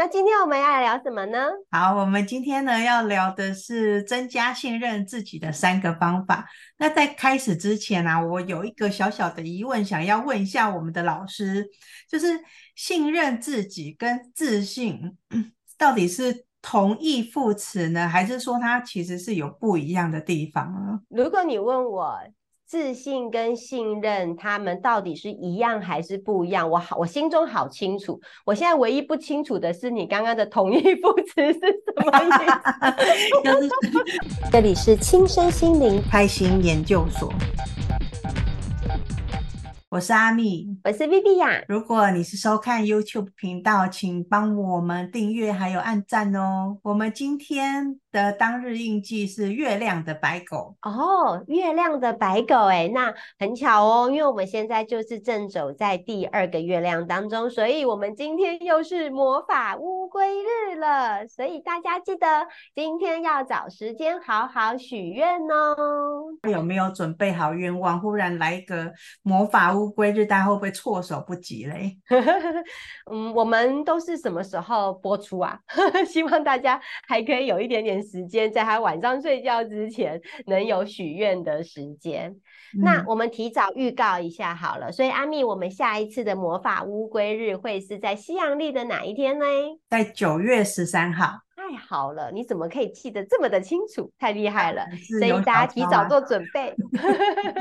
[0.00, 1.38] 那今天我们要来聊什么呢？
[1.70, 6.48] 好，我们今天呢要聊的是增加信任自己的三个方法。
[6.78, 11.68] 那在开始之前呢、啊，我有一个小小的疑问，想要问一下我们的老师，
[12.08, 12.28] 就是
[12.74, 15.18] 信任自己跟自信
[15.76, 21.00] 到底是同义副词呢，还是说它其实是有不一样的地方呢？
[21.10, 22.18] 如果你问我。
[22.70, 26.70] 自信跟信任，他们到底是一样还是不一样？
[26.70, 28.20] 我好，我心中好清楚。
[28.46, 33.68] 我现在唯一不清楚的是，你刚刚的同义副词是什么意思？
[34.52, 37.32] 这里是轻身心灵开心研究所。
[39.88, 41.64] 我是阿蜜，我是 Viviya。
[41.66, 46.78] 如果你是收看 YouTube 频道，请帮我们订阅还有按赞哦。
[46.84, 65.76] 我们今天的当日印记是月亮的白狗哦，月亮的白狗哎，那很巧哦，因为我们现在就是正走在第二个月亮当中，所以我们今天又是魔法乌龟日了，所以大家记得今天要找时间好好许愿哦。
[66.48, 68.00] 有没有准备好愿望？
[68.00, 69.80] 忽然来一个魔法乌。
[69.80, 71.96] 乌龟日，大家会不会措手不及嘞？
[73.10, 75.58] 嗯，我们都是什么时候播出啊？
[76.06, 82.30] 希望大家还可以有一点点时间，在他晚上睡觉之前能有许愿的时间。
[82.76, 82.82] 嗯。
[82.82, 84.90] 那我们提早预告一下好了。
[84.92, 89.44] 所以阿蜜，我们下一次的魔法乌龟日会是在西洋历的哪一天呢？
[89.88, 91.40] 在九月十三号。
[91.56, 94.10] 太好了，你怎么可以记得这么的清楚？
[94.18, 94.84] 太厉害了！
[95.18, 96.74] 所以大家提早做准备。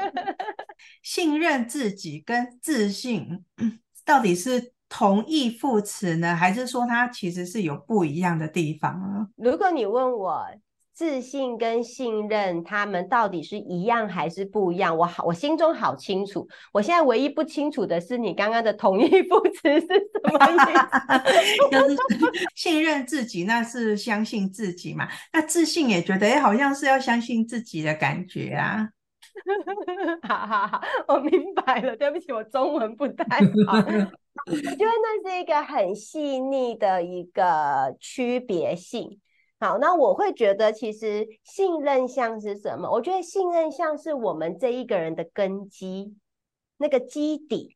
[1.04, 3.44] 信任自己跟自信
[4.06, 9.28] 到底是同义副词呢，还是说它其实是有不一样的地方呢？
[9.38, 10.46] 如果你问我。
[10.92, 14.98] 自信跟信任，他们到底是一样还是不一样？
[14.98, 16.46] 我好，我心中好清楚。
[16.74, 21.72] 我现在唯一不清楚的是，你刚刚的同义副词是什么意思？
[21.72, 21.96] 就是
[22.54, 25.08] 信任自己，那是相信自己嘛？
[25.32, 28.90] 那自信也觉得，哎，好像是要相信自己的感觉啊。
[30.28, 31.96] 好好好，我明白了。
[31.96, 33.82] 对不起，我中文不太好。
[34.46, 39.20] 我觉得那是一个很细腻的一个区别性。
[39.60, 42.90] 好，那我会觉得，其实信任像是什么？
[42.90, 46.16] 我觉得信任像是我们这一个人的根基，
[46.78, 47.76] 那个基底，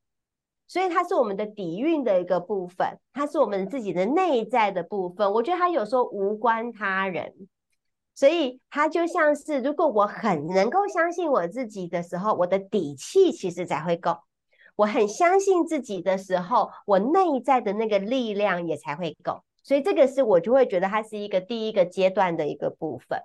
[0.66, 5.30] 所以它是我们的底蕴的一个部分，它是我们自己的内在的部分。
[5.34, 7.34] 我觉得它有时候无关他人，
[8.16, 14.16] 所以它就像是，如果我很能够相信我自己的时候，我的底气其实才会够。
[14.76, 19.44] 我很相信自己的时候，我内在的那个力量也才会够。
[19.64, 23.20] 所以这个是我就会觉得它是一个第一个阶段的一个部分。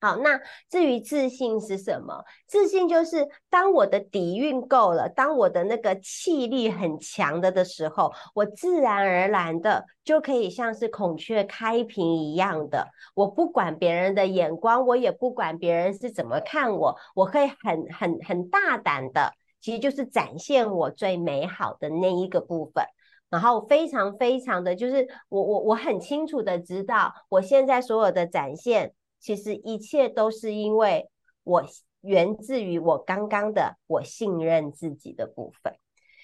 [0.00, 2.24] 好，那至于自信是什么？
[2.48, 22.84] 自信就是当我的底蕴够了，当我的那个气力很强的的时候，我自然而然的就可以像是孔雀开屏一样的，我不管别人的眼光，我也不管别人是怎么看我，我会很很很大胆的，其实就是展现我最美好的那一个部分。
[23.30, 31.08] 然后非常非常的就是我我我很清楚的知道，我现在所有的展现，其实一切都是因为
[31.42, 31.64] 我
[32.02, 35.74] 源自于我刚刚的我信任自己的部分，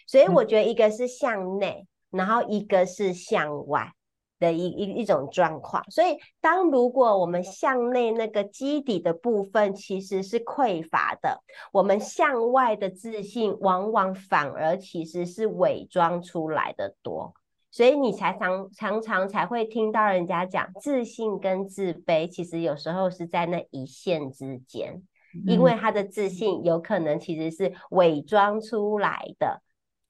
[0.06, 3.94] 所以我觉得一个是向内，然后一个是向外。
[4.38, 17.34] 的一一一种状况，所以当如果我们向内那个基底的部分其实是匮乏的，我们向外的自信往往反而其实是伪装出来的多，
[17.70, 25.02] 所以你才常常常才会听到人家讲自信跟自卑，其实有时候是在那一线之间，
[25.46, 29.62] 因为他的自信有可能其实是伪装出来的。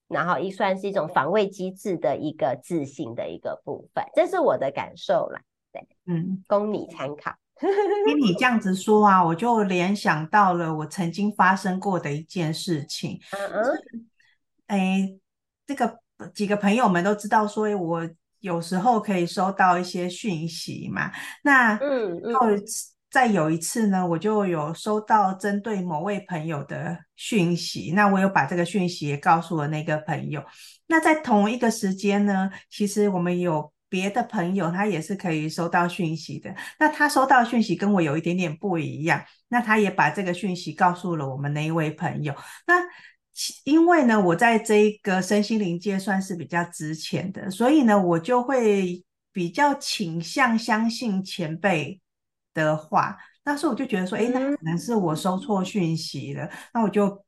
[0.08, 5.40] 然后一算是一种防卫机制的一个自信的一个部分，这是我的感受啦。
[5.70, 7.34] 对，嗯，供你参考。
[8.06, 13.20] 听你这样子说啊，我就联想到了我曾经发生过的一件事情。
[13.32, 14.06] 嗯嗯。
[14.68, 15.12] 哎，
[15.66, 15.98] 这个
[16.32, 18.08] 几个朋友们都知道，说我
[18.40, 21.10] 有时候可以收到一些讯息嘛。
[21.42, 22.62] 那嗯嗯。
[23.10, 30.44] 再有一次呢，我就有收到针对某位朋友的讯息，那我有把这个讯息也告诉了那个朋友。
[30.86, 36.54] 那在同一个时间呢，其实我们有别的朋友，他也是可以收到讯息的。
[36.78, 42.34] 那他收到讯息跟我有一点点不一样，那他也把这个讯息告诉了我们那一位朋友。
[42.66, 42.74] 那
[43.64, 49.02] 因为呢，我在这一个身心灵界算是比较值钱的，所以呢，我就会
[49.32, 52.00] 比较倾向相信前辈
[52.64, 56.48] 的话，那时候我就觉得说，哎，那可能是我收错讯息了。
[56.72, 57.24] 那我就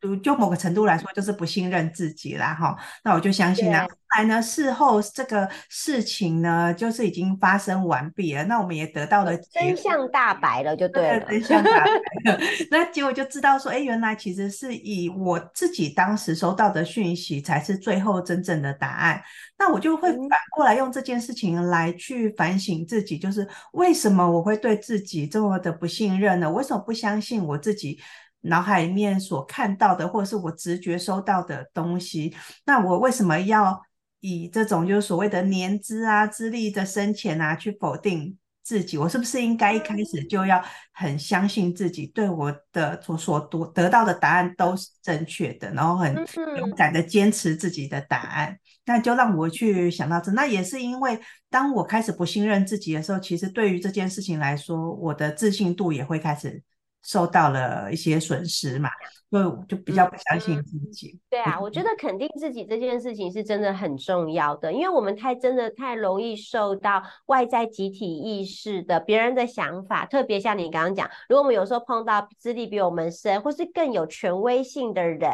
[0.00, 2.54] 就就某个程度来说，就是不信任自己啦。
[2.54, 2.76] 哈。
[3.04, 3.82] 那我就相信了。
[3.82, 3.88] 后
[4.18, 8.42] 来呢，事后这个事情呢，就是已经发生完毕了。
[8.44, 11.26] 那我们也得到了真相大白了，就对了。
[11.26, 19.22] 真相大白了，那结果就知道说，哎，原来其实是以我自己当时收到的讯息才是最后真正的答案。
[19.56, 26.50] 那我就会反过来用这件事情来去反省自己，就是为什么我会对自己这么的不信任呢？
[26.50, 28.00] 为什么不相信我自己？
[28.42, 32.34] 脑海里面所看到的，或者是我直觉收到的东西，
[32.64, 33.82] 那我为什么要
[34.20, 38.96] 以这种就是所谓的年资啊、资历的深浅啊去否定自己？
[38.96, 46.14] 我是不是应该一开始就要很相信自己，对我的所所得得到的答案都是正确的，然后很
[46.56, 48.58] 勇敢的坚持自己的答案？
[48.86, 51.20] 那就让我去想到这，那也是因为
[51.50, 56.62] 当我开始不信任自己的时候，其实对于这件事情来说，我的自信度也会开始。
[57.02, 58.90] 受到了一些损失嘛，
[59.30, 61.08] 就就比较不相信自己。
[61.08, 75.30] 嗯、对啊，我觉得肯定自己这件事情是真的很重要的，因为我们太真的太容易受到外在集体意识的别人的想法，特别像你刚刚讲，如果我们有时候碰到资历比我们深，或是更有权威性的人，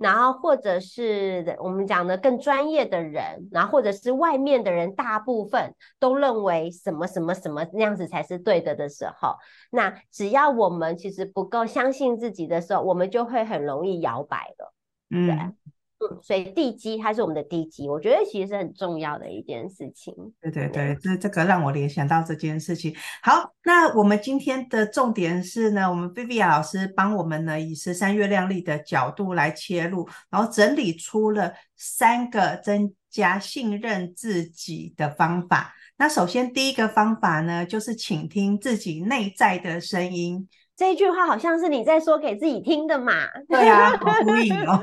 [0.00, 9.36] 然后或者是我们讲的更专业的人，然后或者是外面的人，大部分都认为什么什么什么那样子才是对的的时候，
[9.70, 10.98] 那只要我们。
[11.04, 14.74] 其实不够相信自己的时候，我们就会很容易摇摆了。
[15.10, 20.14] 嗯，对，嗯，所以地基它是我们的地基，我觉得其实是很重要的一件事情。
[20.40, 22.96] 对对对，这这个让我联想到这件事情。
[23.22, 35.74] 好，那我们今天的重点是呢，我们 Viviya 老师帮我们呢以十三月亮历的角度来切入，然后整理出了三个增加信任自己的方法。
[35.98, 40.48] 那首先第一个方法呢，就是倾听自己内在的声音。
[40.76, 43.12] 这一句话好像是你在说给自己听的嘛？
[43.48, 44.80] 对啊，呼应哦。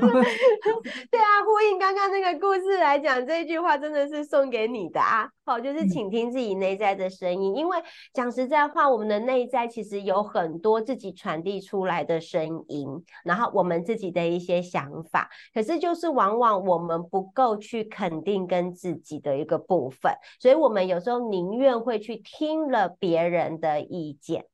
[1.10, 5.28] 对啊，呼应刚刚那个故事来讲，这一句话真的是送给你的啊。
[5.44, 7.76] 好，就是倾听自己内在的声音，嗯、因为
[8.14, 12.88] 讲实在话，我们的内在其实有很多自己传递出来的声音，
[13.24, 20.10] 然后我们自己的一些想法，可是就是往往我们不够去肯定跟自己的一个部分，
[20.40, 24.46] 所以我们有时候宁愿会去听了别人的意见。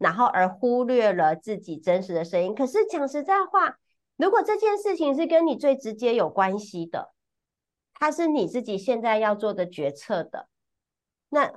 [0.00, 2.54] 然后而忽略了自己真实的声音。
[2.54, 3.76] 可是讲实在话，
[4.16, 7.12] 如果这件事情是跟你最直接有关系的，
[7.92, 10.48] 它是你自己现在要做的决策的，
[11.28, 11.52] 那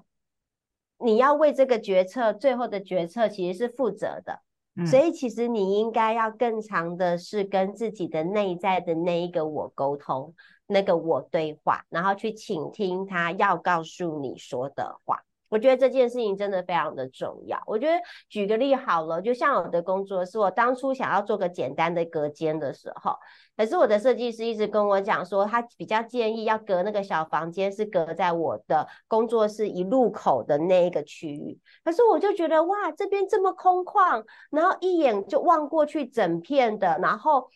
[0.97, 4.41] 你要为这个决策最后的决策其实是负责的。
[4.75, 4.85] 嗯。
[4.85, 10.35] 所以其实你应该要更长的是跟自己的内在的那一个我沟通，
[10.67, 15.23] 那个我对话，然后去倾听他要告诉你说的话。
[15.53, 17.61] 我觉得这件事情真的非常的重要。
[17.67, 17.93] 我觉得
[18.27, 23.15] 举个例好了，就像我的工作是我当初想要做个简单的隔间的时候，
[23.55, 31.59] 可是我的设计师一直跟我讲说，他比较建议要隔那个小房间是隔在我的工作室一入口的那一个区域。
[31.83, 37.47] 可是我就觉得哇，这边这么空旷，然后一眼就望过去整片的，然后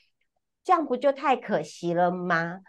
[0.63, 2.59] 这样不就太可惜了吗？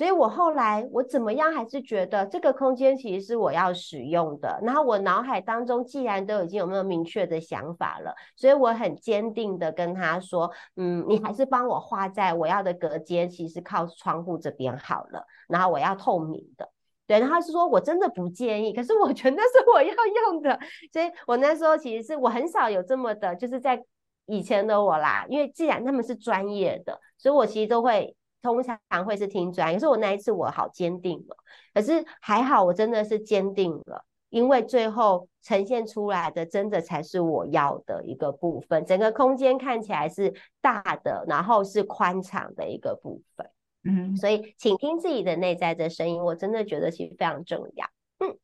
[0.00, 4.58] 所以我后来我怎么样还是觉得这个空间其实是我要使用的。
[4.62, 15.22] 然后我脑海当中既然都已经有那么明确的想法了，所以我很坚定的跟他说：“嗯，你还是帮我画在我要的隔间，其实靠窗户这边好了。
[15.48, 16.66] 然后我要透明的，
[17.06, 17.20] 对。
[17.20, 19.94] 然后是说我真的不介意，可是我觉得那是我要
[20.32, 20.58] 用的。
[20.90, 23.84] 所以我那时候其实是我很少有这么的，就是在
[24.24, 31.36] 以前的我啦，因为既然他们是专业的，所以我其实都会。”通常会是听专业，可是我那一次我好坚定了，
[31.74, 43.50] 可是还好我真的是坚定了，因为最后呈现出来的真的才是我要的一个部分，整个空间看起来是大的，然后是宽敞的一个部分，
[43.84, 47.86] 嗯，所以请听自己的内在的声音，我真的觉得其实非常重要，
[48.20, 48.38] 嗯，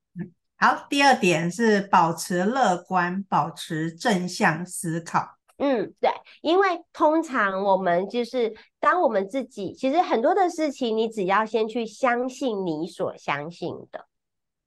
[0.59, 5.36] 好，第二点是保持乐观，保持正向思考。
[5.59, 6.11] 嗯，对，
[6.43, 14.07] 因为通常我们就是当我们自己，其实很多的事情，你只要先去相信你所相信的，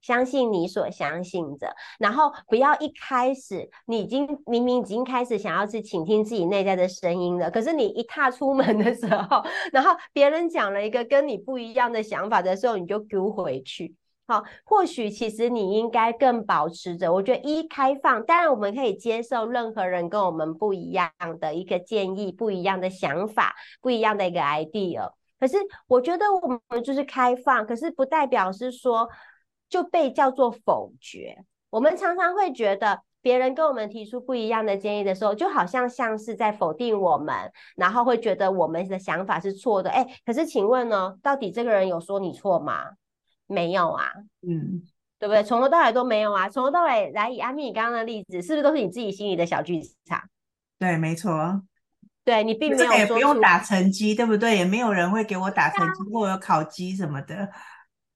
[0.01, 13.95] 相信你所相信的，然后不要一开始你已经明明已经开始想要去倾听自己内在的声音了，可是你一踏出门的时候， 然后别人讲了一个跟你不一样的想法的时候，你就丢回去。
[14.29, 21.09] 好，或许其实你应该更保持着，我觉得一开放，当然我们可以接受任何人跟我们不一样
[21.39, 25.11] 的一个建议、不一样的想法、不一样的一个 idea。
[25.39, 25.57] 可是
[25.87, 29.09] 我觉得我们就是开放，可是不代表是说
[29.67, 31.35] 就被叫做否决。
[31.71, 37.33] 我们常常会觉得别人跟我们提出不一样的建议的时候，就好像像是在否定我们，
[37.75, 39.89] 然后会觉得我们的想法是错的。
[39.89, 42.91] 哎，可是请问呢，到底这个人有说你错吗？
[43.49, 44.13] 没有啊，
[44.47, 44.81] 嗯，
[45.19, 45.43] 对不对？
[45.43, 50.21] 从头到尾都没有啊，从头到尾来以阿蜜你刚刚的例子，是不是都是你自己心里的小剧场？
[50.77, 51.63] 对，没错。
[52.23, 54.55] 对，你并没有说，也不用打成绩，对不对？
[54.55, 57.49] 也没有人会给我打成绩，或者考绩什么的。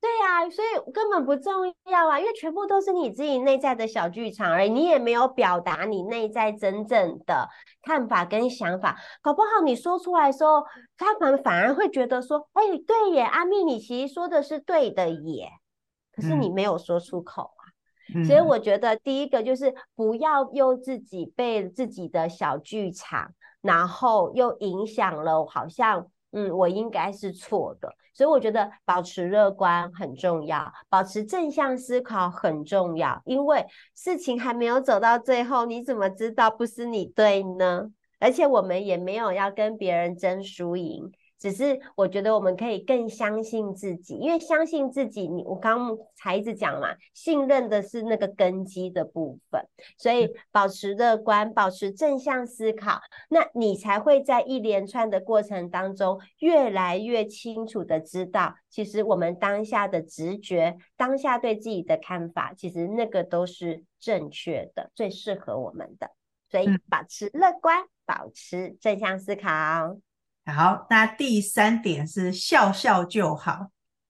[0.03, 7.47] 对呀、啊，所以根本不重要啊，因为全部都是你自己内在的小剧场而已，你也没有表达你内在真正的
[7.81, 8.99] 看法跟想法。
[9.21, 10.61] 搞不好你说出来的时候，
[10.97, 15.47] 他们反而会觉得说：“哎，对耶，阿蜜，你其实说的是对的耶。”
[16.13, 17.63] 可是你没有说出口啊。
[18.13, 23.31] 嗯、所以我觉得第一个就是不要用自己被自己的小剧场。
[23.61, 37.91] 然后又影响了，好像嗯，我应该是错的，所以我觉得保持乐观很重要，保持正向思考很重要，因为事情还没有走到最后，你怎么知道不是你对呢？
[38.19, 41.11] 而且我们也没有要跟别人争输赢。
[41.43, 49.61] 只是我觉得我们可以更相信自己，因为相信自己，你我刚刚才一直讲嘛，信任的是那个根基的部分，
[49.97, 66.09] 所以保持乐观，保持正向思考，那你才会在一连串的过程当中，越来越清楚的知道，其实我们当下的直觉，当下对自己的看法，其实那个都是正确的，最适合我们的，
[66.49, 69.49] 所以保持乐观，保持正向思考。
[70.45, 73.67] 好，那第三点是笑笑就好。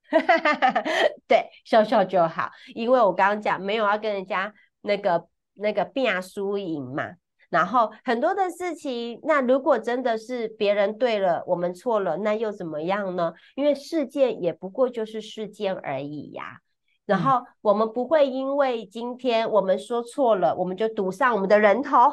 [1.27, 7.03] 对，笑笑就好，因为我刚刚讲没有要跟人家那个那个辩输赢嘛。
[7.49, 13.33] 然后很多的事情，那如果真的是别人对了，我们错了，那又怎么样呢？
[13.55, 16.61] 因为事件也不过就是事件而已呀。
[17.05, 22.11] 然后我们不会因为今天我们说错了，我们就赌上我们的人头。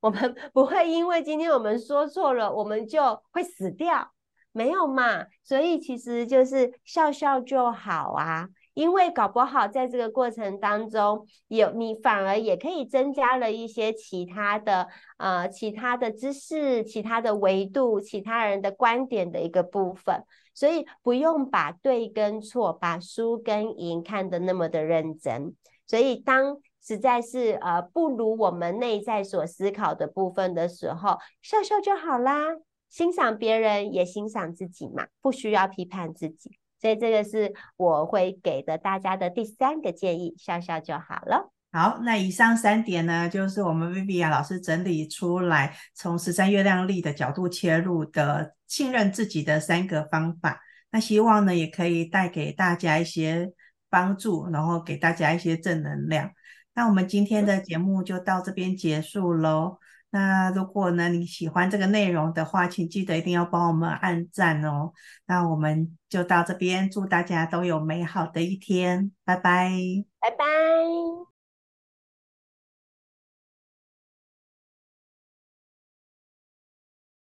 [0.00, 4.12] 我们 不会因为今天我们说错了，我们就会死掉，
[4.52, 5.26] 没有嘛？
[5.42, 14.88] 所以其实就是笑笑就好啊，因为搞不好在这个过程当中，有你反而也可以增加了一些其他的
[15.18, 25.54] 呃其他的知识、其他的维度、其他人的观点的一个部分，所以不用把对跟错、把输跟赢看得那么的认真，
[25.86, 26.56] 所以当。
[26.82, 32.46] 实在是呃不如我们内在所思考的部分的时候，笑笑就好啦。
[32.88, 36.58] 欣赏别人也欣赏自己嘛，不需要批判自己。
[36.80, 41.52] 所以这个是我会给的大家的第三个建议，笑笑就好了。
[41.72, 50.60] 好，那以上三点呢，就是我们 Vivian 老师整理出来，从十三月亮历的角度切入的信任自己的三个方法。
[50.90, 53.52] 那希望呢，也可以带给大家一些
[53.88, 56.32] 帮助，然后给大家一些正能量。
[56.74, 59.78] 那我们今天的节目就到这边结束喽。
[60.12, 64.92] 那如果呢，你喜欢这个内容的话，请记得一定要帮我们按赞哦。
[65.26, 69.70] 那我们就到这边，祝大家都有美好的一天，拜拜，
[70.18, 71.29] 拜拜。